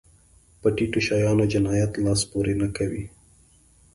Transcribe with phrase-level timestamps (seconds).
[0.61, 3.05] په ټيټو شیانو جنایت لاس پورې نه کوي.